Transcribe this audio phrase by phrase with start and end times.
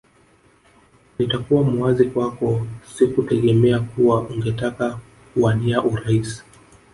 [1.19, 2.65] Nitakuwa muwazi kwako
[2.95, 4.99] sikutegemea kuwa ungetaka
[5.33, 6.43] kuwania urais